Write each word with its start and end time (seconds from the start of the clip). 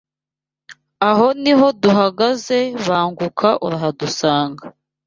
Aho 1.09 1.27
ni 1.41 1.53
ho 1.59 1.67
duhagaze 1.81 2.57
banguka 2.85 3.47
urahadusanga 3.65 4.63